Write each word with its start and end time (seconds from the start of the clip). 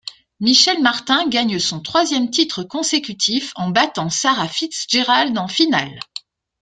Michelle 0.39 0.81
Martin 0.81 1.27
gagne 1.29 1.59
son 1.59 1.79
troisième 1.79 2.31
titre 2.31 2.63
consécutif 2.63 3.51
en 3.55 3.69
battant 3.69 4.09
Sarah 4.09 4.47
Fitz-Gerald 4.47 5.37
en 5.37 5.47
finale. 5.47 5.99